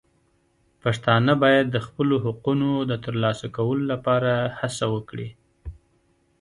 [0.81, 5.29] پښتانه باید د خپلو حقونو د ترلاسه کولو لپاره هڅه وکړي.